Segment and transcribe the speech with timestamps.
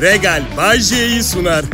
[0.00, 1.64] Regal Bay J'yi sunar.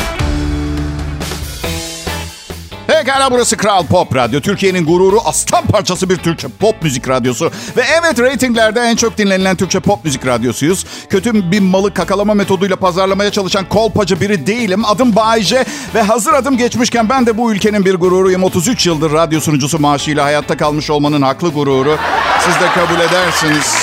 [2.87, 4.41] Pekala burası Kral Pop Radyo.
[4.41, 7.51] Türkiye'nin gururu aslan parçası bir Türkçe pop müzik radyosu.
[7.77, 10.87] Ve evet reytinglerde en çok dinlenilen Türkçe pop müzik radyosuyuz.
[11.11, 14.85] Kötü bir malı kakalama metoduyla pazarlamaya çalışan kolpacı biri değilim.
[14.85, 15.65] Adım Bayce
[15.95, 18.43] ve hazır adım geçmişken ben de bu ülkenin bir gururuyum.
[18.43, 21.97] 33 yıldır radyo sunucusu maaşıyla hayatta kalmış olmanın haklı gururu.
[22.41, 23.75] Siz de kabul edersiniz.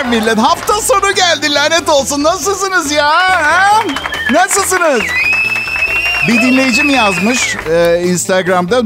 [0.00, 0.38] Haber millet?
[0.38, 2.22] Hafta sonu geldi lanet olsun.
[2.22, 3.08] Nasılsınız ya?
[3.08, 3.82] Ha?
[4.30, 5.00] Nasılsınız?
[6.28, 8.82] Bir dinleyicim yazmış e, Instagram'da.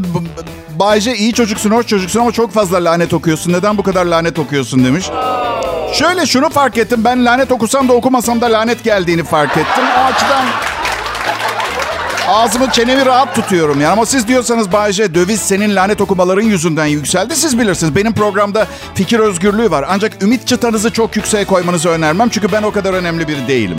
[0.79, 3.53] Bayce iyi çocuksun, hoş çocuksun ama çok fazla lanet okuyorsun.
[3.53, 5.07] Neden bu kadar lanet okuyorsun demiş.
[5.93, 7.05] Şöyle şunu fark ettim.
[7.05, 9.85] Ben lanet okusam da okumasam da lanet geldiğini fark ettim.
[9.99, 10.45] O açıdan
[12.29, 13.93] ağzımı çenemi rahat tutuyorum yani.
[13.93, 17.37] Ama siz diyorsanız Bayce döviz senin lanet okumaların yüzünden yükseldi.
[17.37, 17.97] Siz bilirsiniz.
[17.97, 19.85] Benim programda fikir özgürlüğü var.
[19.89, 22.29] Ancak ümit çıtanızı çok yükseğe koymanızı önermem.
[22.29, 23.79] Çünkü ben o kadar önemli biri değilim.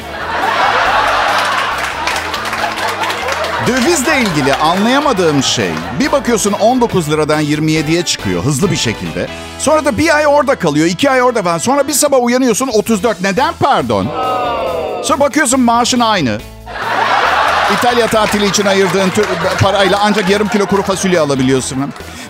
[3.68, 9.28] Dövizle ilgili anlayamadığım şey bir bakıyorsun 19 liradan 27'ye çıkıyor hızlı bir şekilde.
[9.60, 11.58] Sonra da bir ay orada kalıyor, iki ay orada falan.
[11.58, 13.22] Sonra bir sabah uyanıyorsun 34.
[13.22, 14.08] Neden pardon?
[15.04, 16.38] Sonra bakıyorsun maaşın aynı.
[17.74, 19.12] İtalya tatili için ayırdığın
[19.62, 21.78] parayla ancak yarım kilo kuru fasulye alabiliyorsun.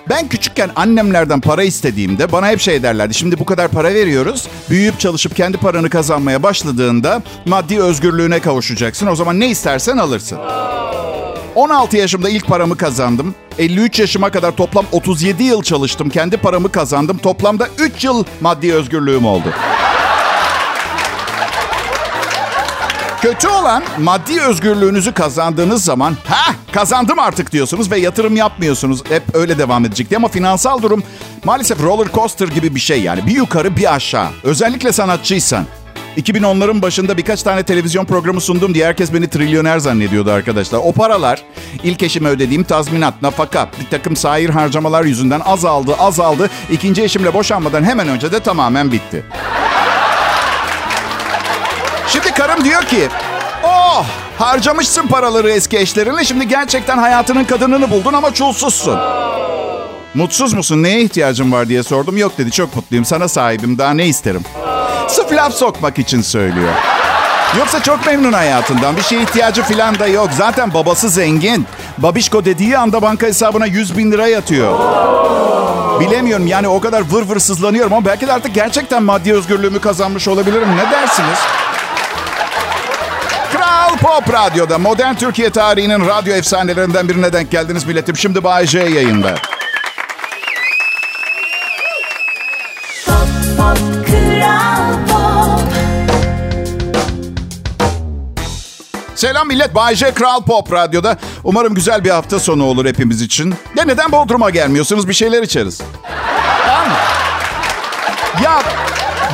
[0.10, 3.14] Ben küçükken annemlerden para istediğimde bana hep şey derlerdi.
[3.14, 4.48] Şimdi bu kadar para veriyoruz.
[4.70, 9.08] Büyüyüp çalışıp kendi paranı kazanmaya başladığında maddi özgürlüğüne kavuşacaksın.
[9.08, 10.40] O zaman ne istersen alırsın.
[11.56, 13.36] 16 yaşımda ilk paramı kazandım.
[13.60, 16.10] 53 yaşıma kadar toplam 37 yıl çalıştım.
[16.10, 17.18] Kendi paramı kazandım.
[17.18, 19.48] Toplamda 3 yıl maddi özgürlüğüm oldu.
[23.26, 29.04] Kötü olan maddi özgürlüğünüzü kazandığınız zaman ha kazandım artık diyorsunuz ve yatırım yapmıyorsunuz.
[29.10, 31.04] Hep öyle devam edecekti ama finansal durum
[31.44, 33.26] maalesef roller coaster gibi bir şey yani.
[33.26, 34.28] Bir yukarı bir aşağı.
[34.44, 35.66] Özellikle sanatçıysan.
[36.18, 40.80] 2010'ların başında birkaç tane televizyon programı sundum diye herkes beni trilyoner zannediyordu arkadaşlar.
[40.84, 41.42] O paralar
[41.84, 46.50] ilk eşime ödediğim tazminat, nafaka, bir takım sair harcamalar yüzünden azaldı, azaldı.
[46.72, 49.26] İkinci eşimle boşanmadan hemen önce de tamamen bitti.
[52.38, 53.08] Karım diyor ki,
[53.64, 54.06] oh
[54.38, 59.00] harcamışsın paraları eski eşlerinle şimdi gerçekten hayatının kadınını buldun ama çulsuzsun.
[60.14, 60.84] Mutsuz musun?
[60.84, 62.18] Neye ihtiyacın var diye sordum.
[62.18, 64.44] Yok dedi çok mutluyum sana sahibim daha ne isterim.
[65.08, 66.74] Sırf laf sokmak için söylüyor.
[67.58, 68.96] Yoksa çok memnun hayatından.
[68.96, 70.30] Bir şeye ihtiyacı falan da yok.
[70.38, 71.66] Zaten babası zengin.
[71.98, 74.80] Babişko dediği anda banka hesabına 100 bin lira yatıyor.
[76.00, 80.28] Bilemiyorum yani o kadar vır vır sızlanıyorum ama belki de artık gerçekten maddi özgürlüğümü kazanmış
[80.28, 80.68] olabilirim.
[80.78, 81.40] Ne dersiniz?
[83.86, 88.18] Kral Pop Radyo'da modern Türkiye tarihinin radyo efsanelerinden birine denk geldiniz milletim.
[88.18, 89.36] Şimdi Bay J yayında.
[99.16, 99.76] Selam millet.
[99.76, 101.18] Bay J Kral Pop Radyo'da.
[101.44, 103.56] Umarım güzel bir hafta sonu olur hepimiz için.
[103.76, 105.08] Ya neden Bodrum'a gelmiyorsunuz?
[105.08, 105.82] Bir şeyler içeriz.
[106.68, 106.98] Tamam?
[108.44, 108.62] Ya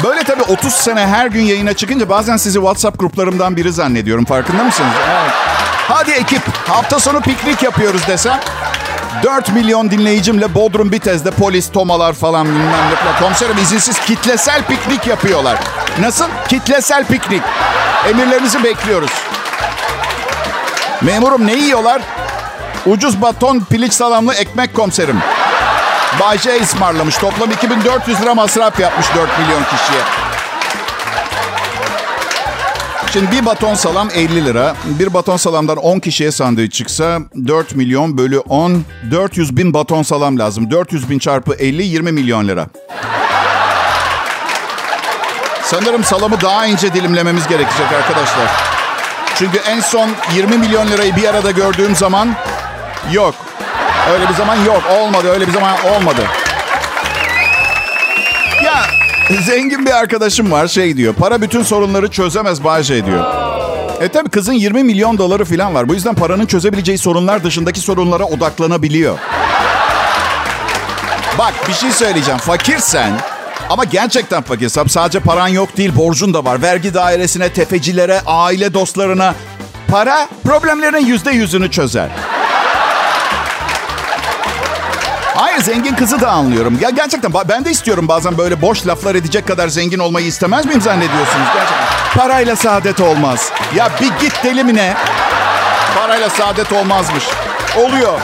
[0.03, 4.25] böyle tabii 30 sene her gün yayına çıkınca bazen sizi WhatsApp gruplarımdan biri zannediyorum.
[4.25, 4.91] Farkında mısınız?
[5.87, 8.39] Hadi ekip hafta sonu piknik yapıyoruz desem.
[9.23, 13.19] 4 milyon dinleyicimle Bodrum Bitez'de polis, tomalar falan bilmem ne.
[13.19, 15.57] Komiserim izinsiz kitlesel piknik yapıyorlar.
[15.99, 16.25] Nasıl?
[16.47, 17.41] Kitlesel piknik.
[18.09, 19.11] Emirlerinizi bekliyoruz.
[21.01, 22.01] Memurum ne yiyorlar?
[22.85, 25.19] Ucuz baton piliç salamlı ekmek komiserim.
[26.19, 27.17] Bayce ısmarlamış.
[27.17, 30.01] Toplam 2400 lira masraf yapmış 4 milyon kişiye.
[33.13, 34.75] Şimdi bir baton salam 50 lira.
[34.85, 38.83] Bir baton salamdan 10 kişiye sandviç çıksa 4 milyon bölü 10.
[39.11, 40.71] 400 bin baton salam lazım.
[40.71, 42.67] 400 bin çarpı 50 20 milyon lira.
[45.63, 48.51] Sanırım salamı daha ince dilimlememiz gerekecek arkadaşlar.
[49.35, 52.35] Çünkü en son 20 milyon lirayı bir arada gördüğüm zaman
[53.11, 53.35] yok.
[54.09, 54.83] Öyle bir zaman yok.
[54.99, 55.27] Olmadı.
[55.29, 56.21] Öyle bir zaman olmadı.
[58.65, 58.83] Ya
[59.41, 61.13] zengin bir arkadaşım var şey diyor.
[61.13, 63.25] Para bütün sorunları çözemez Bayce diyor.
[64.01, 65.89] E tabi kızın 20 milyon doları falan var.
[65.89, 69.17] Bu yüzden paranın çözebileceği sorunlar dışındaki sorunlara odaklanabiliyor.
[71.37, 72.39] Bak bir şey söyleyeceğim.
[72.39, 73.11] Fakirsen
[73.69, 76.61] ama gerçekten fakirsen sadece paran yok değil borcun da var.
[76.61, 79.35] Vergi dairesine, tefecilere, aile dostlarına.
[79.87, 82.09] Para problemlerin yüzde yüzünü çözer.
[85.41, 86.77] Hayır zengin kızı da anlıyorum.
[86.81, 90.81] Ya gerçekten ben de istiyorum bazen böyle boş laflar edecek kadar zengin olmayı istemez miyim
[90.81, 91.47] zannediyorsunuz?
[91.53, 91.87] Gerçekten.
[92.17, 93.51] Parayla saadet olmaz.
[93.75, 94.93] Ya bir git deli mi ne?
[95.95, 97.23] Parayla saadet olmazmış.
[97.77, 98.19] Oluyor.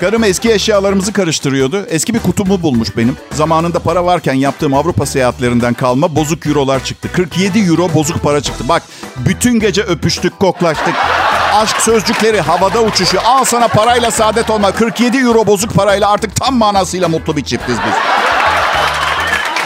[0.00, 1.86] Karım eski eşyalarımızı karıştırıyordu.
[1.88, 3.16] Eski bir kutumu bulmuş benim.
[3.32, 7.08] Zamanında para varken yaptığım Avrupa seyahatlerinden kalma bozuk eurolar çıktı.
[7.12, 8.64] 47 euro bozuk para çıktı.
[8.68, 8.82] Bak
[9.16, 10.94] bütün gece öpüştük, koklaştık.
[11.58, 13.22] Aşk sözcükleri havada uçuşuyor.
[13.26, 14.72] Al sana parayla saadet olma.
[14.72, 17.94] 47 euro bozuk parayla artık tam manasıyla mutlu bir çiftiz biz.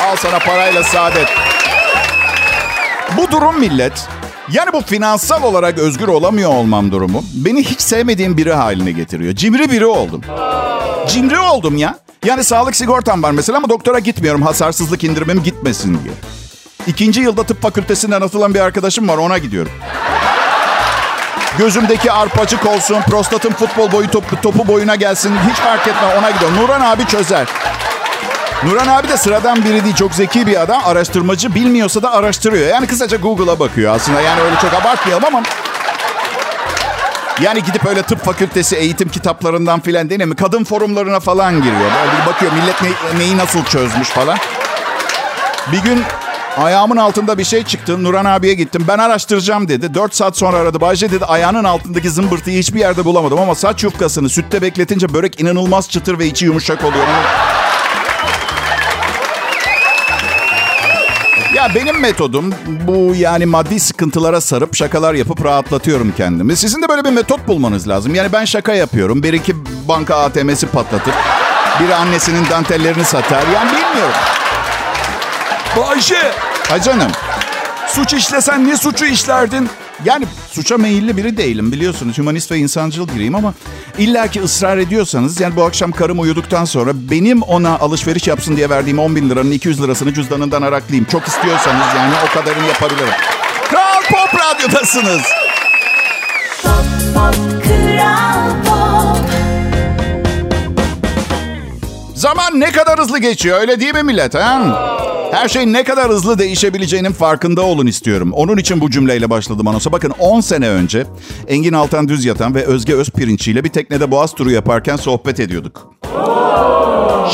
[0.07, 1.29] Al sana parayla saadet.
[3.17, 4.09] Bu durum millet.
[4.53, 9.35] Yani bu finansal olarak özgür olamıyor olmam durumu beni hiç sevmediğim biri haline getiriyor.
[9.35, 10.21] Cimri biri oldum.
[11.09, 11.99] Cimri oldum ya.
[12.25, 16.15] Yani sağlık sigortam var mesela ama doktora gitmiyorum hasarsızlık indirimim gitmesin diye.
[16.87, 19.73] İkinci yılda tıp fakültesinden atılan bir arkadaşım var ona gidiyorum.
[21.59, 26.57] Gözümdeki arpacık olsun, prostatım futbol boyu topu, topu boyuna gelsin hiç fark etme ona gidiyorum.
[26.57, 27.47] Nuran abi çözer.
[28.65, 29.95] Nuran abi de sıradan biri değil.
[29.95, 30.83] Çok zeki bir adam.
[30.85, 31.55] Araştırmacı.
[31.55, 32.69] Bilmiyorsa da araştırıyor.
[32.69, 34.21] Yani kısaca Google'a bakıyor aslında.
[34.21, 35.43] Yani öyle çok abartmayalım ama...
[37.41, 40.37] Yani gidip öyle tıp fakültesi eğitim kitaplarından filan değil mi?
[40.37, 41.81] Kadın forumlarına falan giriyor.
[41.81, 44.39] Böyle bakıyor millet ne- neyi nasıl çözmüş falan.
[45.73, 46.05] Bir gün
[46.57, 48.05] ayağımın altında bir şey çıktı.
[48.05, 48.85] Nuran abiye gittim.
[48.89, 49.95] Ben araştıracağım dedi.
[49.95, 50.81] 4 saat sonra aradı.
[50.81, 53.39] Bayce dedi ayağının altındaki zımbırtıyı hiçbir yerde bulamadım.
[53.41, 57.07] Ama saç yufkasını sütte bekletince börek inanılmaz çıtır ve içi yumuşak oluyor.
[61.55, 66.57] Ya benim metodum bu yani maddi sıkıntılara sarıp şakalar yapıp rahatlatıyorum kendimi.
[66.57, 68.15] Sizin de böyle bir metot bulmanız lazım.
[68.15, 69.23] Yani ben şaka yapıyorum.
[69.23, 69.55] Bir iki
[69.89, 71.15] banka ATM'si patlatır.
[71.81, 73.43] Biri annesinin dantellerini satar.
[73.55, 74.15] Yani bilmiyorum.
[75.77, 76.33] Bayşe.
[76.69, 77.11] Ha canım.
[77.89, 79.69] Suç işlesen ne suçu işlerdin?
[80.05, 82.19] Yani suça meyilli biri değilim biliyorsunuz.
[82.19, 83.55] Humanist ve insancıl biriyim ama
[83.99, 88.71] illa ki ısrar ediyorsanız yani bu akşam karım uyuduktan sonra benim ona alışveriş yapsın diye
[88.71, 91.07] verdiğim 10 bin liranın 200 lirasını cüzdanından araklayayım.
[91.13, 93.15] Çok istiyorsanız yani o kadarını yapabilirim.
[93.71, 95.23] Kral Pop Radyo'dasınız.
[96.63, 96.85] Pop
[97.15, 99.19] Pop Kral Pop
[102.15, 104.35] Zaman ne kadar hızlı geçiyor öyle değil mi millet?
[104.35, 105.12] Ha?
[105.33, 108.33] Her şey ne kadar hızlı değişebileceğinin farkında olun istiyorum.
[108.33, 109.93] Onun için bu cümleyle başladım anonsa.
[109.93, 111.07] Bakın 10 sene önce
[111.49, 115.93] Engin Altan Düz Yatan ve Özge Özpirinççi ile bir teknede boğaz turu yaparken sohbet ediyorduk.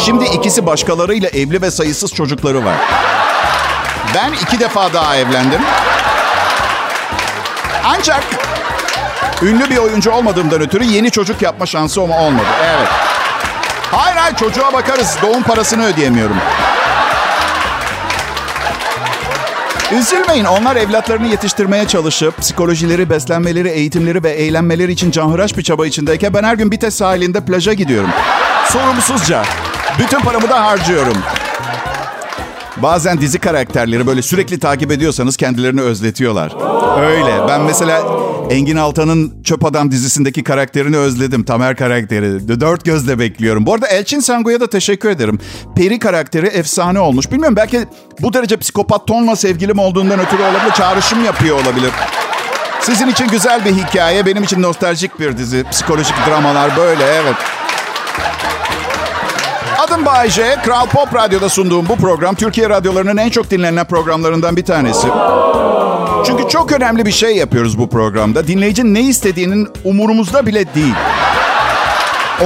[0.05, 2.77] Şimdi ikisi başkalarıyla evli ve sayısız çocukları var.
[4.15, 5.61] Ben iki defa daha evlendim.
[7.85, 8.25] Ancak
[9.43, 12.47] ünlü bir oyuncu olmadığımdan ötürü yeni çocuk yapma şansı olmadı.
[12.65, 12.89] Evet.
[13.91, 15.17] Hayır hayır çocuğa bakarız.
[15.23, 16.37] Doğum parasını ödeyemiyorum.
[19.93, 26.35] Üzülmeyin onlar evlatlarını yetiştirmeye çalışıp psikolojileri, beslenmeleri, eğitimleri ve eğlenmeleri için canhıraş bir çaba içindeyken
[26.35, 28.11] ben her gün Bites sahilinde plaja gidiyorum.
[28.73, 29.45] Sorumsuzca.
[29.99, 31.17] Bütün paramı da harcıyorum.
[32.77, 36.53] Bazen dizi karakterleri böyle sürekli takip ediyorsanız kendilerini özletiyorlar.
[37.01, 37.49] Öyle.
[37.49, 38.03] Ben mesela
[38.51, 41.45] Engin Altan'ın Çöp Adam dizisindeki karakterini özledim.
[41.45, 42.61] Tamer karakteri.
[42.61, 43.67] Dört gözle bekliyorum.
[43.67, 45.39] Bu arada Elçin Sango'ya da teşekkür ederim.
[45.77, 47.33] Peri karakteri efsane olmuş.
[47.33, 47.81] Bilmiyorum belki
[48.21, 50.73] bu derece psikopat tonla sevgilim olduğundan ötürü olabilir.
[50.77, 51.91] Çağrışım yapıyor olabilir.
[52.81, 54.27] Sizin için güzel bir hikaye.
[54.27, 55.65] Benim için nostaljik bir dizi.
[55.71, 57.37] Psikolojik dramalar böyle evet.
[59.79, 60.57] Adım Bayece.
[60.65, 65.09] Kral Pop Radyo'da sunduğum bu program Türkiye radyolarının en çok dinlenen programlarından bir tanesi.
[66.27, 68.47] Çünkü çok önemli bir şey yapıyoruz bu programda.
[68.47, 70.95] Dinleyicinin ne istediğinin umurumuzda bile değil.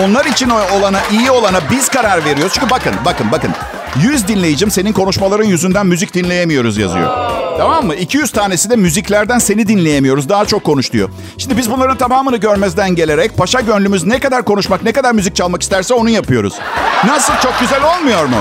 [0.04, 2.52] Onlar için olana, iyi olana biz karar veriyoruz.
[2.54, 3.50] Çünkü bakın, bakın, bakın.
[4.02, 7.10] 100 dinleyicim senin konuşmaların yüzünden müzik dinleyemiyoruz yazıyor.
[7.58, 7.94] Tamam mı?
[7.94, 10.28] 200 tanesi de müziklerden seni dinleyemiyoruz.
[10.28, 11.08] Daha çok konuş diyor.
[11.38, 15.62] Şimdi biz bunların tamamını görmezden gelerek paşa gönlümüz ne kadar konuşmak, ne kadar müzik çalmak
[15.62, 16.54] isterse onu yapıyoruz.
[17.06, 17.32] Nasıl?
[17.42, 18.36] Çok güzel olmuyor mu?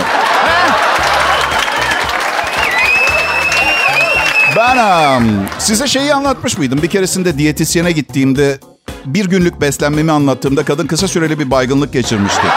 [4.62, 5.24] Ben
[5.60, 6.82] size şeyi anlatmış mıydım?
[6.82, 8.60] Bir keresinde diyetisyene gittiğimde
[9.06, 12.48] bir günlük beslenmemi anlattığımda kadın kısa süreli bir baygınlık geçirmişti.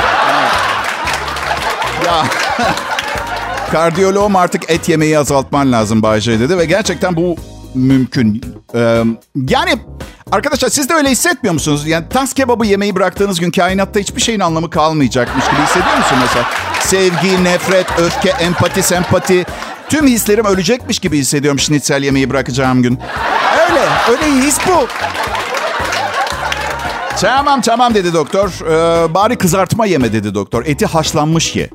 [2.07, 2.25] Ya
[3.73, 7.37] kardiyoloğum artık et yemeyi azaltman lazım Bayce dedi ve gerçekten bu
[7.75, 8.43] mümkün.
[8.75, 9.03] Ee,
[9.49, 9.79] yani
[10.33, 11.87] arkadaşlar siz de öyle hissetmiyor musunuz?
[11.87, 16.47] Yani tas kebabı yemeyi bıraktığınız gün kainatta hiçbir şeyin anlamı kalmayacakmış gibi hissediyor musun mesela?
[16.81, 19.47] Sevgi, nefret, öfke, empati, sempati
[19.95, 22.99] tüm hislerim ölecekmiş gibi hissediyorum şnitzel yemeği bırakacağım gün.
[23.69, 24.89] Öyle, öyle his bu.
[27.21, 28.49] Tamam tamam dedi doktor.
[28.49, 30.65] Ee, bari kızartma yeme dedi doktor.
[30.67, 31.71] Eti haşlanmış ye.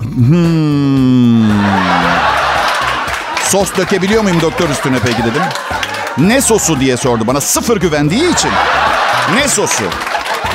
[0.00, 1.50] Hmm.
[3.44, 5.42] Sos dökebiliyor muyum doktor üstüne peki dedim.
[6.18, 8.50] Ne sosu diye sordu bana sıfır güvendiği için.
[9.34, 9.84] Ne sosu?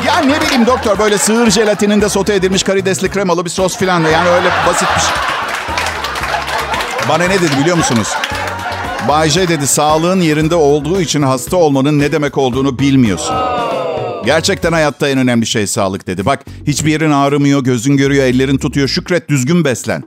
[0.05, 4.09] Ya ne bileyim doktor böyle sığır jelatininde sote edilmiş karidesli kremalı bir sos filan da
[4.09, 5.36] yani öyle basit bir şey.
[7.09, 8.07] Bana ne dedi biliyor musunuz?
[9.07, 13.35] Bay J dedi sağlığın yerinde olduğu için hasta olmanın ne demek olduğunu bilmiyorsun.
[14.25, 16.25] Gerçekten hayatta en önemli şey sağlık dedi.
[16.25, 18.87] Bak hiçbir yerin ağrımıyor, gözün görüyor, ellerin tutuyor.
[18.87, 20.03] Şükret, düzgün beslen.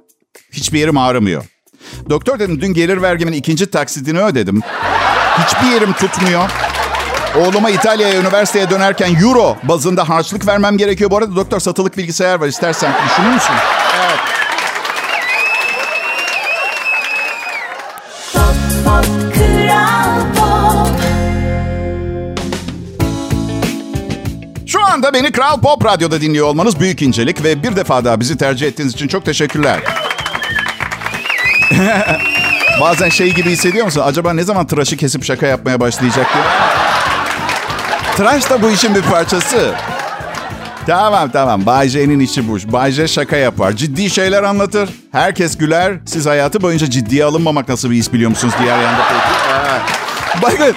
[0.52, 1.44] Hiçbir yerim ağrımıyor.
[2.10, 4.60] Doktor dedim dün gelir vergimin ikinci taksidini ödedim.
[5.38, 6.50] Hiçbir yerim tutmuyor.
[7.36, 11.10] Oğluma İtalya'ya üniversiteye dönerken euro bazında harçlık vermem gerekiyor.
[11.10, 13.54] Bu arada doktor satılık bilgisayar var istersen düşünür müsün?
[14.00, 14.18] Evet.
[25.10, 28.66] Anda beni Kral Pop Radyo'da dinliyor olmanız büyük incelik ve bir defa daha bizi tercih
[28.66, 29.80] ettiğiniz için çok teşekkürler.
[32.80, 34.02] Bazen şey gibi hissediyor musun?
[34.04, 36.44] Acaba ne zaman tıraşı kesip şaka yapmaya başlayacak diye.
[38.16, 39.74] Tıraş da bu işin bir parçası.
[40.86, 41.66] Tamam tamam.
[41.66, 42.72] Bay J'nin işi bu.
[42.72, 43.72] Bay J şaka yapar.
[43.72, 44.90] Ciddi şeyler anlatır.
[45.12, 45.94] Herkes güler.
[46.06, 49.02] Siz hayatı boyunca ciddiye alınmamak nasıl bir his biliyor musunuz diğer yanda.
[50.42, 50.74] Bakın.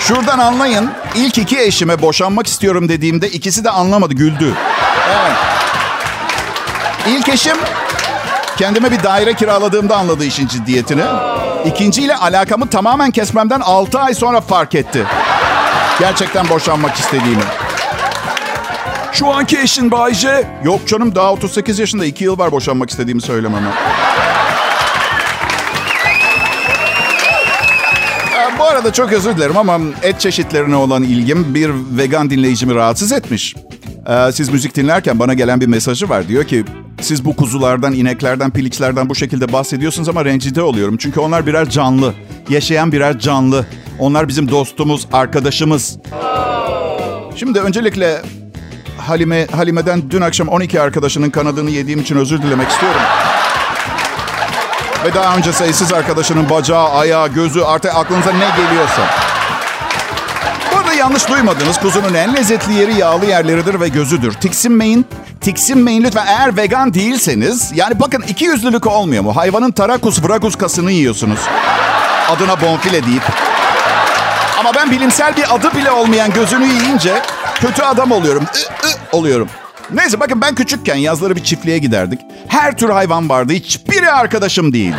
[0.00, 0.90] Şuradan anlayın.
[1.14, 4.54] İlk iki eşime boşanmak istiyorum dediğimde ikisi de anlamadı, güldü.
[5.10, 5.36] Evet.
[7.08, 7.56] İlk eşim
[8.56, 11.04] kendime bir daire kiraladığımda anladı işin ciddiyetini.
[11.64, 15.06] İkinciyle alakamı tamamen kesmemden 6 ay sonra fark etti.
[15.98, 17.42] Gerçekten boşanmak istediğimi.
[19.12, 20.44] Şu anki eşin Bayce.
[20.64, 23.68] Yok canım daha 38 yaşında 2 yıl var boşanmak istediğimi söylememe.
[28.58, 33.54] Bu arada çok özür dilerim ama et çeşitlerine olan ilgim bir vegan dinleyicimi rahatsız etmiş.
[34.08, 36.28] Ee, siz müzik dinlerken bana gelen bir mesajı var.
[36.28, 36.64] Diyor ki
[37.00, 40.96] siz bu kuzulardan, ineklerden, piliçlerden bu şekilde bahsediyorsunuz ama rencide oluyorum.
[40.96, 42.14] Çünkü onlar birer canlı.
[42.48, 43.66] Yaşayan birer canlı.
[43.98, 45.98] Onlar bizim dostumuz, arkadaşımız.
[47.36, 48.22] Şimdi öncelikle
[48.98, 53.00] Halime, Halime'den dün akşam 12 arkadaşının kanadını yediğim için özür dilemek istiyorum.
[55.06, 59.02] Ve daha önce sayısız arkadaşının bacağı, ayağı, gözü artık aklınıza ne geliyorsa.
[60.72, 61.80] Bu arada yanlış duymadınız.
[61.80, 64.32] Kuzunun en lezzetli yeri yağlı yerleridir ve gözüdür.
[64.32, 65.06] Tiksinmeyin.
[65.40, 66.26] Tiksinmeyin lütfen.
[66.26, 67.72] Eğer vegan değilseniz...
[67.74, 69.36] Yani bakın iki yüzlülük olmuyor mu?
[69.36, 71.40] Hayvanın tarakus vragus kasını yiyorsunuz.
[72.28, 73.22] Adına bonfile deyip.
[74.60, 77.22] Ama ben bilimsel bir adı bile olmayan gözünü yiyince
[77.54, 78.42] kötü adam oluyorum.
[78.42, 79.48] I, ı, oluyorum.
[79.94, 82.20] Neyse bakın ben küçükken yazları bir çiftliğe giderdik.
[82.48, 83.52] Her tür hayvan vardı.
[83.52, 84.96] Hiçbiri arkadaşım değildi.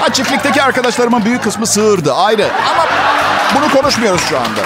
[0.00, 2.48] Ha çiftlikteki arkadaşlarımın büyük kısmı sığırdı ayrı.
[2.70, 2.86] Ama
[3.56, 4.60] bunu konuşmuyoruz şu anda.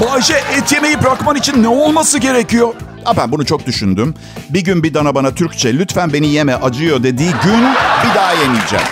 [0.00, 2.74] Bayşe et yemeyi bırakman için ne olması gerekiyor?
[3.04, 4.14] Ha ben bunu çok düşündüm.
[4.50, 7.64] Bir gün bir dana bana Türkçe lütfen beni yeme acıyor dediği gün
[8.04, 8.86] bir daha yemeyeceğim.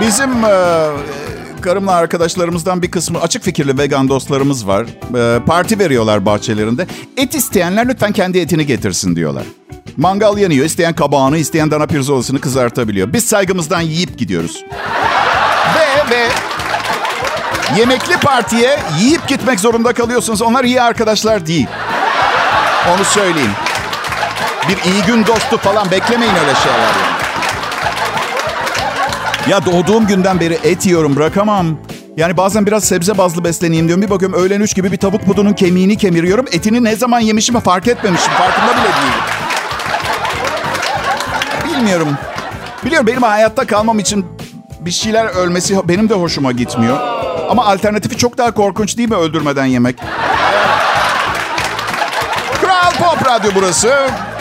[0.00, 0.86] Bizim e,
[1.68, 4.86] karımla arkadaşlarımızdan bir kısmı açık fikirli vegan dostlarımız var.
[5.16, 6.86] E, parti veriyorlar bahçelerinde.
[7.16, 9.44] Et isteyenler lütfen kendi etini getirsin diyorlar.
[9.96, 10.66] Mangal yanıyor.
[10.66, 13.12] İsteyen kabağını, isteyen dana pirzolasını kızartabiliyor.
[13.12, 14.64] Biz saygımızdan yiyip gidiyoruz.
[15.74, 16.28] Ve ve
[17.78, 20.42] yemekli partiye yiyip gitmek zorunda kalıyorsunuz.
[20.42, 21.68] Onlar iyi arkadaşlar değil.
[22.94, 23.52] Onu söyleyeyim.
[24.68, 26.78] Bir iyi gün dostu falan beklemeyin öyle şeyler.
[26.78, 27.17] Yani.
[29.48, 31.66] Ya doğduğum günden beri et yiyorum bırakamam.
[32.16, 34.02] Yani bazen biraz sebze bazlı besleneyim diyorum.
[34.02, 36.46] Bir bakıyorum öğlen üç gibi bir tavuk budunun kemiğini kemiriyorum.
[36.52, 38.32] Etini ne zaman yemişim fark etmemişim.
[38.32, 39.24] Farkında bile değilim.
[41.64, 42.08] Bilmiyorum.
[42.84, 44.26] Biliyorum benim hayatta kalmam için
[44.80, 46.98] bir şeyler ölmesi benim de hoşuma gitmiyor.
[47.50, 49.96] Ama alternatifi çok daha korkunç değil mi öldürmeden yemek?
[53.28, 53.94] Radyo burası.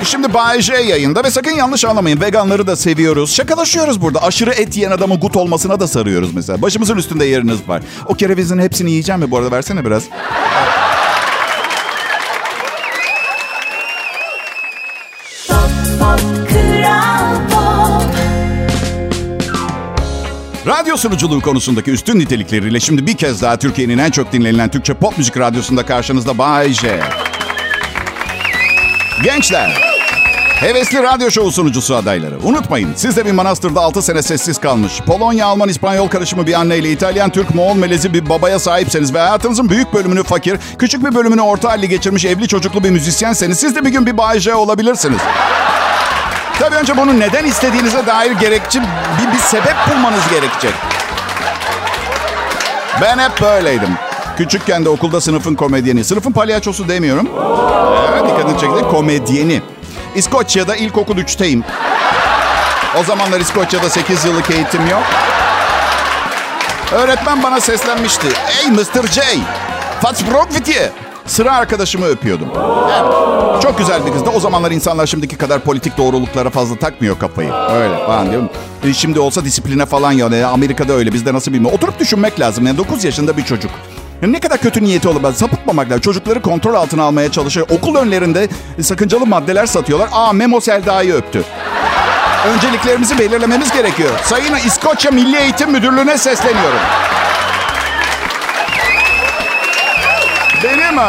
[0.04, 2.22] Şimdi Bay J yayında ve sakın yanlış anlamayın.
[2.22, 3.36] Veganları da seviyoruz.
[3.36, 4.24] Şakalaşıyoruz burada.
[4.24, 6.62] Aşırı et yiyen adamın gut olmasına da sarıyoruz mesela.
[6.62, 7.82] Başımızın üstünde yeriniz var.
[8.06, 9.52] O kerevizin hepsini yiyeceğim mi bu arada?
[9.52, 10.04] Versene biraz.
[20.68, 25.18] Radyo sunuculuğu konusundaki üstün nitelikleriyle şimdi bir kez daha Türkiye'nin en çok dinlenilen Türkçe pop
[25.18, 27.00] müzik radyosunda karşınızda Bay J.
[29.24, 29.72] Gençler,
[30.60, 32.36] hevesli radyo şovu sunucusu adayları.
[32.44, 36.92] Unutmayın, siz de bir manastırda 6 sene sessiz kalmış, Polonya, Alman, İspanyol karışımı bir anneyle
[36.92, 41.42] İtalyan, Türk, Moğol, Melezi bir babaya sahipseniz ve hayatınızın büyük bölümünü fakir, küçük bir bölümünü
[41.42, 45.22] orta halli geçirmiş evli çocuklu bir müzisyenseniz siz de bir gün bir Bay J olabilirsiniz.
[46.60, 50.74] Tabii önce bunu neden istediğinize dair gerekçe bir, bir sebep bulmanız gerekecek.
[53.02, 54.07] Ben hep böyleydim.
[54.38, 56.04] Küçükken de okulda sınıfın komedyeni.
[56.04, 57.30] Sınıfın palyaçosu demiyorum.
[58.12, 58.90] Evet dikkatini çekti.
[58.92, 59.62] Komedyeni.
[60.16, 61.62] İskoçya'da ilkokul 3'teyim.
[63.02, 65.04] O zamanlar İskoçya'da 8 yıllık eğitim yok.
[66.92, 68.28] Öğretmen bana seslenmişti.
[68.64, 69.08] Ey Mr.
[69.12, 69.22] J,
[70.02, 70.90] what's wrong with you?
[71.26, 72.48] Sıra arkadaşımı öpüyordum.
[72.92, 73.62] Evet.
[73.62, 74.30] Çok güzel bir kızdı.
[74.36, 77.54] O zamanlar insanlar şimdiki kadar politik doğruluklara fazla takmıyor kafayı.
[77.54, 78.50] Öyle falan diyorum.
[78.84, 81.78] E, Şimdi olsa disipline falan yani Amerika'da öyle bizde nasıl bilmiyorum.
[81.78, 82.68] Oturup düşünmek lazım.
[82.68, 83.72] Yani 9 yaşında bir çocuk.
[84.22, 85.34] Ya ne kadar kötü niyeti olabilir.
[85.34, 86.02] Sapıtmamak lazım.
[86.02, 87.68] Çocukları kontrol altına almaya çalışıyor.
[87.70, 88.48] Okul önlerinde
[88.82, 90.10] sakıncalı maddeler satıyorlar.
[90.12, 91.44] Aa Memo Selda'yı öptü.
[92.48, 94.10] Önceliklerimizi belirlememiz gerekiyor.
[94.24, 96.80] Sayın İskoçya Milli Eğitim Müdürlüğü'ne sesleniyorum.
[100.64, 101.00] Benim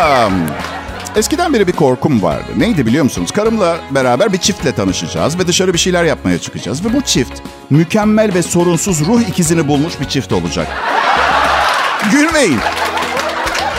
[1.16, 2.46] eskiden beri bir korkum vardı.
[2.56, 3.30] Neydi biliyor musunuz?
[3.30, 6.84] Karımla beraber bir çiftle tanışacağız ve dışarı bir şeyler yapmaya çıkacağız.
[6.84, 7.32] Ve bu çift
[7.70, 10.66] mükemmel ve sorunsuz ruh ikizini bulmuş bir çift olacak.
[12.12, 12.60] Gülmeyin.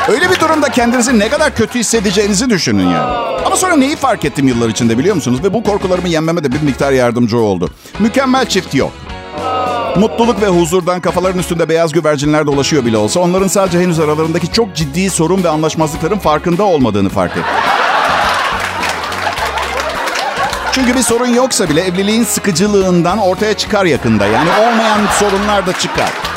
[0.10, 3.18] Öyle bir durumda kendinizi ne kadar kötü hissedeceğinizi düşünün yani.
[3.46, 5.44] Ama sonra neyi fark ettim yıllar içinde biliyor musunuz?
[5.44, 7.70] Ve bu korkularımı yenmeme de bir miktar yardımcı oldu.
[8.00, 8.92] Mükemmel çift yok.
[9.96, 14.76] Mutluluk ve huzurdan kafaların üstünde beyaz güvercinler dolaşıyor bile olsa onların sadece henüz aralarındaki çok
[14.76, 17.44] ciddi sorun ve anlaşmazlıkların farkında olmadığını fark ettim.
[20.72, 24.26] Çünkü bir sorun yoksa bile evliliğin sıkıcılığından ortaya çıkar yakında.
[24.26, 26.29] Yani olmayan sorunlar da çıkar.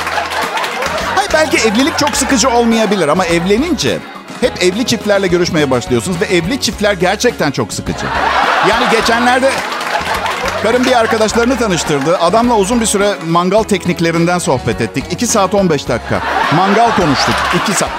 [1.34, 3.98] Belki evlilik çok sıkıcı olmayabilir ama evlenince
[4.40, 8.06] hep evli çiftlerle görüşmeye başlıyorsunuz ve evli çiftler gerçekten çok sıkıcı.
[8.70, 9.50] Yani geçenlerde
[10.62, 12.18] karım bir arkadaşlarını tanıştırdı.
[12.18, 15.04] Adamla uzun bir süre mangal tekniklerinden sohbet ettik.
[15.10, 16.20] 2 saat 15 dakika.
[16.56, 17.34] Mangal konuştuk.
[17.62, 17.90] 2 saat.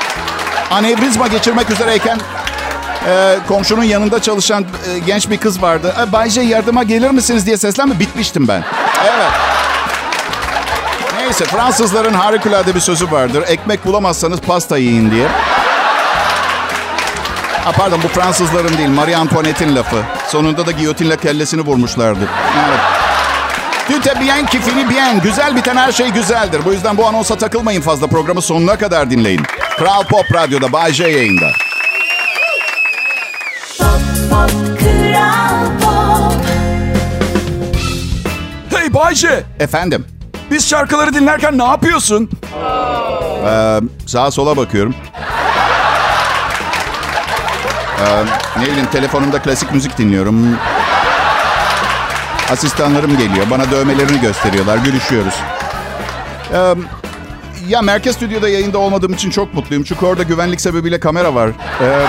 [0.71, 2.19] Anevrizma geçirmek üzereyken
[3.07, 5.95] e, komşunun yanında çalışan e, genç bir kız vardı.
[6.01, 8.63] E, Bay J yardıma gelir misiniz diye seslenme bitmiştim ben.
[9.03, 9.31] Evet.
[11.23, 13.43] Neyse Fransızların harikulade bir sözü vardır.
[13.47, 15.27] Ekmek bulamazsanız pasta yiyin diye.
[17.63, 20.03] Ha, pardon bu Fransızların değil Marie Antoinette'in lafı.
[20.27, 22.27] Sonunda da giyotinle kellesini vurmuşlardı.
[22.69, 22.79] Evet.
[24.05, 25.21] Est bien qui finit bien.
[25.21, 26.65] Güzel biten her şey güzeldir.
[26.65, 28.07] Bu yüzden bu anonsa takılmayın fazla.
[28.07, 29.41] Programı sonuna kadar dinleyin.
[29.77, 31.49] Kral Pop Radyo'da Bay J yayında.
[33.77, 33.87] Pop,
[34.29, 36.33] pop, Kral Pop.
[38.77, 40.05] Hey Bayce, Efendim.
[40.53, 42.29] Biz şarkıları dinlerken ne yapıyorsun?
[43.45, 44.95] Ee, sağa sola bakıyorum.
[48.01, 48.25] Ee,
[48.61, 50.57] ne bileyim telefonumda klasik müzik dinliyorum.
[52.51, 53.45] Asistanlarım geliyor.
[53.51, 54.77] Bana dövmelerini gösteriyorlar.
[54.77, 55.35] Gülüşüyoruz.
[56.53, 56.73] Ee,
[57.67, 59.83] ya Merkez Stüdyo'da yayında olmadığım için çok mutluyum.
[59.83, 61.49] Çünkü orada güvenlik sebebiyle kamera var.
[61.81, 62.05] Ee,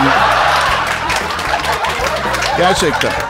[2.59, 3.23] gerçekten.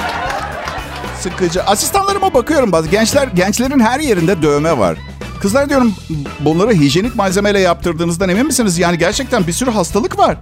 [1.25, 1.63] Sıkıcı.
[1.63, 2.89] Asistanlarıma bakıyorum bazı.
[2.89, 4.97] Gençler, gençlerin her yerinde dövme var.
[5.41, 5.95] Kızlar diyorum
[6.41, 8.79] bunları hijyenik malzemeyle yaptırdığınızdan emin misiniz?
[8.79, 10.37] Yani gerçekten bir sürü hastalık var.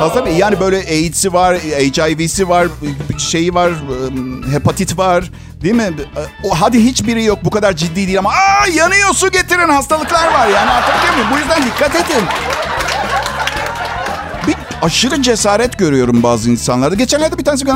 [0.00, 2.68] Hastalık yani böyle AIDS'i var, HIV'si var,
[3.18, 5.30] şeyi var, ıı, hepatit var.
[5.62, 5.90] Değil mi?
[6.44, 10.48] O hadi hiçbiri yok bu kadar ciddi değil ama aa yanıyor su getirin hastalıklar var
[10.48, 11.28] yani anlatabiliyor muyum?
[11.32, 12.24] Bu yüzden dikkat edin.
[14.82, 16.94] Aşırı cesaret görüyorum bazı insanlarda.
[16.94, 17.66] Geçenlerde bir tanesi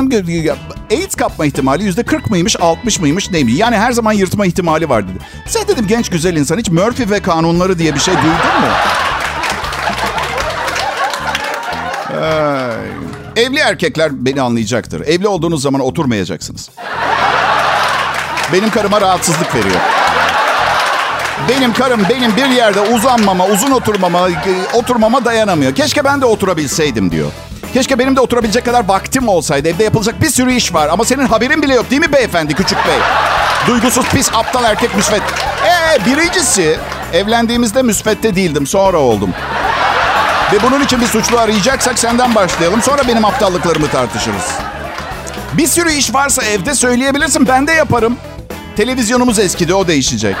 [0.43, 0.55] "Ya,
[0.91, 3.53] AIDS kapma ihtimali yüzde 40 mıymış, 60 mıymış neymiş?
[3.57, 5.17] Yani her zaman yırtma ihtimali var dedi.
[5.47, 8.67] Sen dedim genç güzel insan hiç Murphy ve kanunları diye bir şey duydun mu?
[12.23, 13.43] Ay.
[13.45, 15.01] Evli erkekler beni anlayacaktır.
[15.01, 16.69] Evli olduğunuz zaman oturmayacaksınız.
[18.53, 19.79] Benim karıma rahatsızlık veriyor.
[21.49, 24.27] Benim karım benim bir yerde uzanmama, uzun oturmama,
[24.73, 25.75] oturmama dayanamıyor.
[25.75, 27.31] Keşke ben de oturabilseydim diyor.
[27.73, 29.69] Keşke benim de oturabilecek kadar vaktim olsaydı.
[29.69, 30.87] Evde yapılacak bir sürü iş var.
[30.91, 32.97] Ama senin haberin bile yok değil mi beyefendi, küçük bey?
[33.67, 35.21] Duygusuz, pis, aptal erkek müsvet.
[35.65, 36.77] Ee, birincisi
[37.13, 38.67] evlendiğimizde müsvedde değildim.
[38.67, 39.29] Sonra oldum.
[40.53, 42.81] Ve bunun için bir suçlu arayacaksak senden başlayalım.
[42.81, 44.51] Sonra benim aptallıklarımı tartışırız.
[45.53, 47.47] Bir sürü iş varsa evde söyleyebilirsin.
[47.47, 48.17] Ben de yaparım.
[48.77, 50.35] Televizyonumuz eskidi, o değişecek.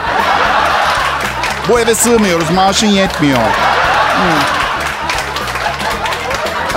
[1.69, 3.39] Bu eve sığmıyoruz, maaşın yetmiyor.
[3.39, 4.63] Hmm.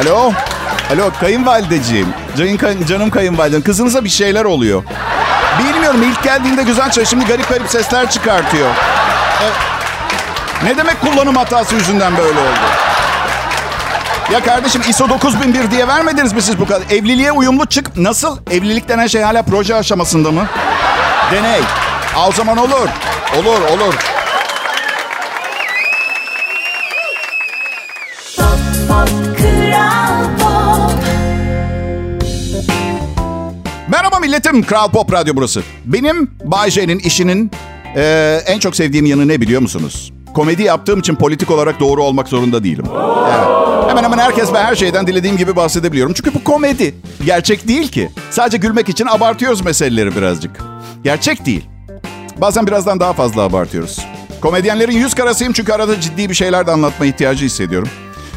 [0.01, 0.33] Alo?
[0.94, 2.09] Alo, kayınvalideciğim.
[2.37, 3.62] Canım, canım kayınvalidem.
[3.62, 4.83] Kızınıza bir şeyler oluyor.
[5.59, 7.09] Bilmiyorum, ilk geldiğinde güzel çalış.
[7.09, 8.68] Şimdi garip garip sesler çıkartıyor.
[8.70, 9.46] E,
[10.64, 12.59] ne demek kullanım hatası yüzünden böyle oldu?
[14.33, 16.83] Ya kardeşim ISO 9001 diye vermediniz mi siz bu kadar?
[16.90, 17.96] Evliliğe uyumlu çık.
[17.96, 18.38] Nasıl?
[18.51, 20.46] Evlilik denen şey hala proje aşamasında mı?
[21.33, 21.61] Deney.
[22.29, 22.88] O zaman olur.
[23.38, 23.94] Olur, olur.
[34.37, 34.62] Milletim.
[34.62, 35.62] Kral Pop Radyo burası.
[35.85, 37.51] Benim Bay J'nin işinin
[37.96, 40.12] eee, en çok sevdiğim yanı ne biliyor musunuz?
[40.35, 42.85] Komedi yaptığım için politik olarak doğru olmak zorunda değilim.
[43.29, 43.88] Evet.
[43.90, 46.12] Hemen hemen herkes ve her şeyden dilediğim gibi bahsedebiliyorum.
[46.12, 46.94] Çünkü bu komedi.
[47.25, 48.11] Gerçek değil ki.
[48.31, 50.51] Sadece gülmek için abartıyoruz meseleleri birazcık.
[51.05, 51.64] Gerçek değil.
[52.37, 53.99] Bazen birazdan daha fazla abartıyoruz.
[54.40, 57.88] Komedyenlerin yüz karasıyım çünkü arada ciddi bir şeyler de anlatma ihtiyacı hissediyorum.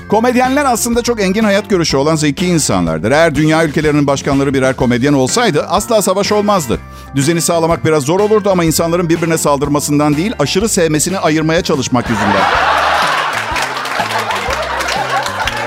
[0.09, 3.11] Komedyenler aslında çok engin hayat görüşü olan zeki insanlardır.
[3.11, 6.79] Eğer dünya ülkelerinin başkanları birer komedyen olsaydı asla savaş olmazdı.
[7.15, 12.43] Düzeni sağlamak biraz zor olurdu ama insanların birbirine saldırmasından değil, aşırı sevmesini ayırmaya çalışmak yüzünden.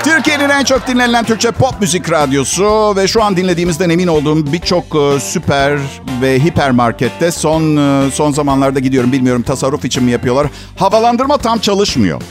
[0.03, 4.83] Türkiye'nin en çok dinlenilen Türkçe pop müzik radyosu ve şu an dinlediğimizden emin olduğum birçok
[4.95, 5.79] e, süper
[6.21, 10.47] ve hipermarkette son e, son zamanlarda gidiyorum bilmiyorum tasarruf için mi yapıyorlar.
[10.75, 12.21] Havalandırma tam çalışmıyor.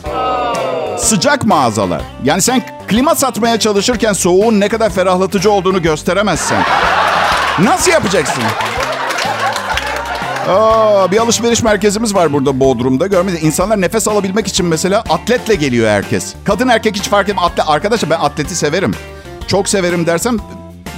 [1.03, 2.03] Sıcak mağazalar.
[2.25, 6.63] Yani sen klima satmaya çalışırken soğuğun ne kadar ferahlatıcı olduğunu gösteremezsen.
[7.59, 8.43] Nasıl yapacaksın?
[10.49, 13.07] Aa, bir alışveriş merkezimiz var burada Bodrum'da.
[13.07, 13.39] Görmedi.
[13.43, 16.35] İnsanlar nefes alabilmek için mesela atletle geliyor herkes.
[16.45, 17.45] Kadın erkek hiç fark etmez.
[17.45, 18.95] Atle, arkadaşlar ben atleti severim.
[19.47, 20.37] Çok severim dersem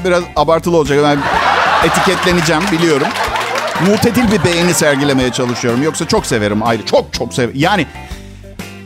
[0.04, 0.98] biraz abartılı olacak.
[1.02, 1.18] Ben
[1.88, 3.08] etiketleneceğim biliyorum.
[3.88, 5.82] Mutedil bir beğeni sergilemeye çalışıyorum.
[5.82, 6.86] Yoksa çok severim ayrı.
[6.86, 7.54] Çok çok severim.
[7.54, 7.86] Yani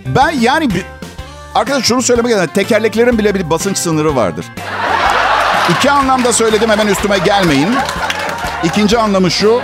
[0.06, 0.68] ben yani.
[1.54, 2.52] Arkadaş şunu söylemek istiyorum.
[2.54, 4.46] Tekerleklerin bile bir basınç sınırı vardır.
[5.70, 7.76] İki anlamda söyledim hemen üstüme gelmeyin.
[8.64, 9.60] İkinci anlamı şu.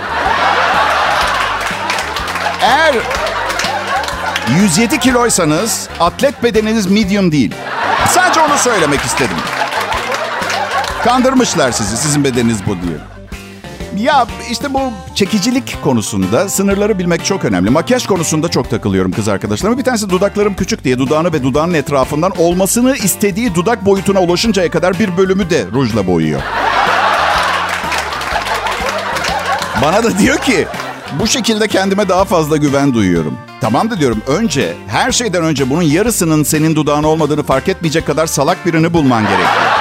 [2.61, 2.95] Eğer
[4.59, 7.55] 107 kiloysanız atlet bedeniniz medium değil.
[8.09, 9.37] Sadece onu söylemek istedim.
[11.03, 13.14] Kandırmışlar sizi sizin bedeniniz bu diye.
[13.97, 14.79] Ya işte bu
[15.15, 17.69] çekicilik konusunda sınırları bilmek çok önemli.
[17.69, 19.77] Makyaj konusunda çok takılıyorum kız arkadaşlarıma.
[19.77, 24.99] Bir tanesi dudaklarım küçük diye dudağını ve dudağının etrafından olmasını istediği dudak boyutuna ulaşıncaya kadar
[24.99, 26.41] bir bölümü de rujla boyuyor.
[29.81, 30.67] Bana da diyor ki
[31.19, 33.37] bu şekilde kendime daha fazla güven duyuyorum.
[33.61, 38.27] Tamam da diyorum önce her şeyden önce bunun yarısının senin dudağın olmadığını fark etmeyecek kadar
[38.27, 39.74] salak birini bulman gerekiyor.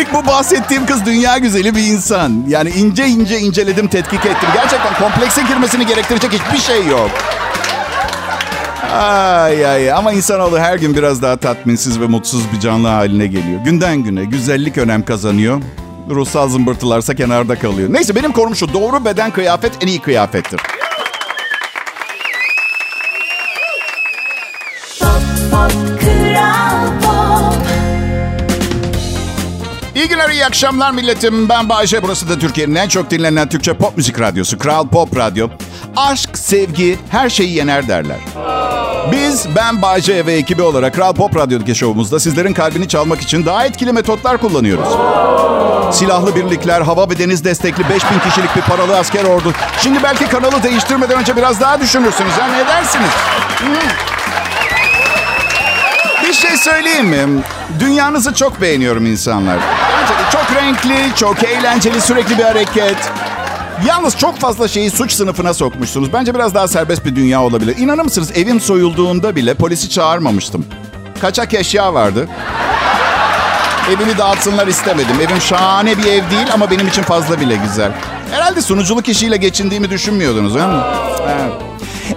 [0.00, 2.44] Üstelik bu bahsettiğim kız dünya güzeli bir insan.
[2.48, 4.48] Yani ince ince inceledim, tetkik ettim.
[4.54, 7.10] Gerçekten komplekse girmesini gerektirecek hiçbir şey yok.
[8.92, 13.60] Ay ay ama insanoğlu her gün biraz daha tatminsiz ve mutsuz bir canlı haline geliyor.
[13.64, 15.62] Günden güne güzellik önem kazanıyor.
[16.10, 17.92] Ruhsal zımbırtılarsa kenarda kalıyor.
[17.92, 18.72] Neyse benim konum şu.
[18.72, 20.60] Doğru beden kıyafet en iyi kıyafettir.
[30.40, 31.48] İyi akşamlar milletim.
[31.48, 32.02] Ben Bayece.
[32.02, 34.58] Burası da Türkiye'nin en çok dinlenen Türkçe pop müzik radyosu.
[34.58, 35.48] Kral Pop Radyo.
[35.96, 38.16] Aşk, sevgi her şeyi yener derler.
[39.12, 43.66] Biz, ben Bayece ve ekibi olarak Kral Pop Radyo'daki şovumuzda sizlerin kalbini çalmak için daha
[43.66, 44.88] etkili metotlar kullanıyoruz.
[45.96, 49.52] Silahlı birlikler, hava ve deniz destekli 5000 kişilik bir paralı asker ordu.
[49.82, 52.32] Şimdi belki kanalı değiştirmeden önce biraz daha düşünürsünüz.
[52.32, 52.46] Ha?
[52.46, 53.10] Ne dersiniz?
[56.28, 57.42] Bir şey söyleyeyim mi?
[57.80, 59.58] Dünyanızı çok beğeniyorum insanlar.
[60.32, 62.96] Çok renkli, çok eğlenceli, sürekli bir hareket.
[63.86, 66.12] Yalnız çok fazla şeyi suç sınıfına sokmuşsunuz.
[66.12, 67.76] Bence biraz daha serbest bir dünya olabilir.
[67.78, 70.66] İnanır mısınız evim soyulduğunda bile polisi çağırmamıştım.
[71.20, 72.28] Kaçak eşya vardı.
[73.88, 75.20] Evimi dağıtsınlar istemedim.
[75.20, 77.92] Evim şahane bir ev değil ama benim için fazla bile güzel.
[78.30, 80.82] Herhalde sunuculuk işiyle geçindiğimi düşünmüyordunuz değil mi?
[81.28, 81.52] Evet.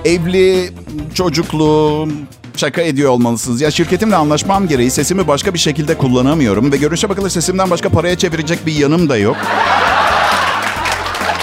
[0.06, 0.74] Evli,
[1.14, 2.08] çocuklu,
[2.56, 3.62] şaka ediyor olmalısınız.
[3.62, 6.72] Ya şirketimle anlaşmam gereği sesimi başka bir şekilde kullanamıyorum.
[6.72, 9.36] Ve görünüşe bakılır sesimden başka paraya çevirecek bir yanım da yok.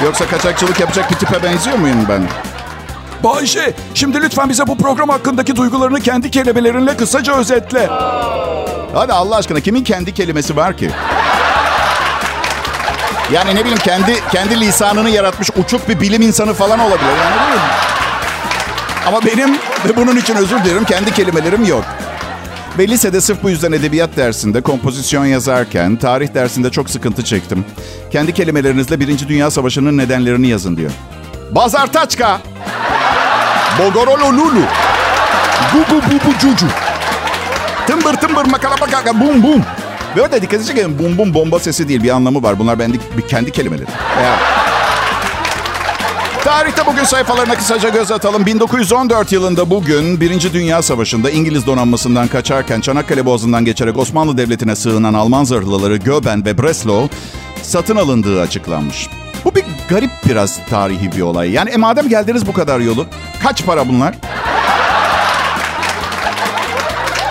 [0.04, 2.22] Yoksa kaçakçılık yapacak bir tipe benziyor muyum ben?
[3.24, 7.86] Bayşe, şimdi lütfen bize bu program hakkındaki duygularını kendi kelimelerinle kısaca özetle.
[8.94, 10.90] Hadi Allah aşkına kimin kendi kelimesi var ki?
[13.32, 17.10] Yani ne bileyim kendi kendi lisanını yaratmış uçuk bir bilim insanı falan olabilir.
[17.24, 17.66] Yani değil mi?
[19.06, 21.84] Ama benim ve bunun için özür dilerim kendi kelimelerim yok.
[22.78, 27.64] Ve lisede sırf bu yüzden edebiyat dersinde kompozisyon yazarken tarih dersinde çok sıkıntı çektim.
[28.12, 30.90] Kendi kelimelerinizle Birinci Dünya Savaşı'nın nedenlerini yazın diyor.
[31.50, 32.40] Bazartaçka.
[33.78, 34.62] Bogorolo lulu.
[35.74, 36.66] Bu bu bu bu cucu.
[37.86, 39.62] Tımbır tımbır makala makala bum bum.
[40.20, 42.58] Orada dikkat çekelim bum bum bomba sesi değil bir anlamı var.
[42.58, 43.90] Bunlar bir kendi kelimeleri.
[44.22, 44.59] Ya.
[46.50, 48.46] Tarihte bugün sayfalarına kısaca göz atalım.
[48.46, 55.14] 1914 yılında bugün Birinci Dünya Savaşı'nda İngiliz donanmasından kaçarken Çanakkale Boğazı'ndan geçerek Osmanlı Devleti'ne sığınan
[55.14, 57.08] Alman zırhlıları Göben ve Breslau
[57.62, 59.08] satın alındığı açıklanmış.
[59.44, 61.50] Bu bir garip biraz tarihi bir olay.
[61.50, 63.06] Yani e, madem geldiniz bu kadar yolu,
[63.42, 64.14] kaç para bunlar?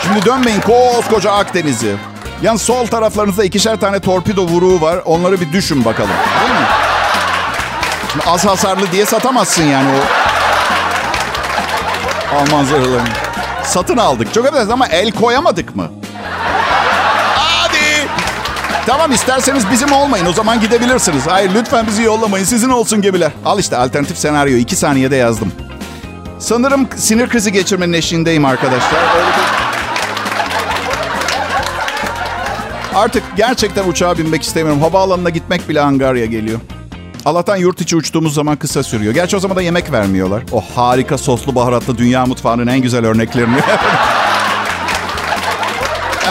[0.03, 1.95] Şimdi dönmeyin koskoca Akdeniz'i.
[2.41, 5.01] Yan sol taraflarınızda ikişer tane torpido vuruğu var.
[5.05, 6.09] Onları bir düşün bakalım.
[6.41, 6.67] Değil mi?
[8.27, 9.99] Az hasarlı diye satamazsın yani o
[12.35, 13.09] Alman zırhlarını.
[13.63, 14.33] Satın aldık.
[14.33, 15.91] Çok affedersiniz ama el koyamadık mı?
[17.35, 18.07] Hadi.
[18.85, 20.25] Tamam isterseniz bizim olmayın.
[20.25, 21.27] O zaman gidebilirsiniz.
[21.27, 22.45] Hayır lütfen bizi yollamayın.
[22.45, 23.31] Sizin olsun gemiler.
[23.45, 24.57] Al işte alternatif senaryo.
[24.57, 25.51] iki saniyede yazdım.
[26.39, 28.99] Sanırım sinir krizi geçirmenin eşiğindeyim arkadaşlar.
[32.95, 34.81] Artık gerçekten uçağa binmek istemiyorum.
[34.81, 36.59] Havaalanına gitmek bile angarya geliyor.
[37.25, 39.13] Allah'tan yurt içi uçtuğumuz zaman kısa sürüyor.
[39.13, 40.43] Gerçi o zaman da yemek vermiyorlar.
[40.51, 43.57] O harika soslu baharatlı dünya mutfağının en güzel örneklerini.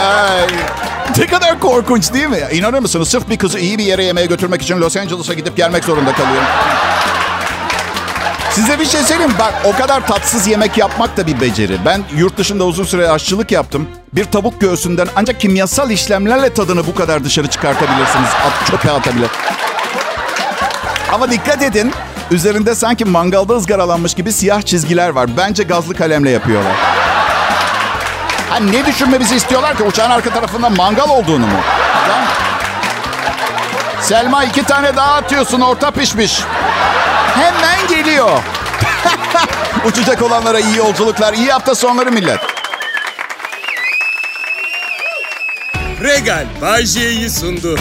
[0.01, 0.47] Ay,
[1.19, 2.39] ne kadar korkunç değil mi?
[2.53, 3.09] İnanır mısınız?
[3.09, 6.49] Sırf bir kızı iyi bir yere yemeğe götürmek için Los Angeles'a gidip gelmek zorunda kalıyorum.
[8.51, 9.33] Size bir şey söyleyeyim?
[9.39, 11.79] Bak o kadar tatsız yemek yapmak da bir beceri.
[11.85, 13.89] Ben yurt dışında uzun süre aşçılık yaptım.
[14.13, 18.29] Bir tavuk göğsünden ancak kimyasal işlemlerle tadını bu kadar dışarı çıkartabilirsiniz.
[18.29, 19.29] At, çöpe atabilir.
[21.19, 21.93] Ama dikkat edin.
[22.31, 25.37] Üzerinde sanki mangalda ızgaralanmış gibi siyah çizgiler var.
[25.37, 26.73] Bence gazlı kalemle yapıyorlar.
[28.51, 29.83] Ha, ne düşünmemizi istiyorlar ki?
[29.83, 31.59] Uçağın arka tarafında mangal olduğunu mu?
[32.09, 32.25] Lan.
[34.01, 36.41] Selma iki tane daha atıyorsun orta pişmiş.
[37.35, 38.39] Hemen geliyor.
[39.85, 42.41] Uçacak olanlara iyi yolculuklar, iyi hafta sonları millet.
[46.03, 47.79] Regal Bajje'yi sundu.